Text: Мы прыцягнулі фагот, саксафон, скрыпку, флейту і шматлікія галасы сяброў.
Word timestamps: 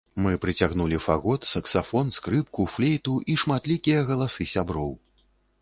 Мы 0.25 0.31
прыцягнулі 0.45 0.97
фагот, 1.07 1.45
саксафон, 1.51 2.09
скрыпку, 2.17 2.67
флейту 2.77 3.15
і 3.35 3.39
шматлікія 3.43 3.99
галасы 4.09 4.51
сяброў. 4.57 4.91